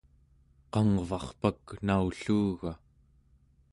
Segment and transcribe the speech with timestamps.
[0.71, 2.71] qangvarpak naulluuga?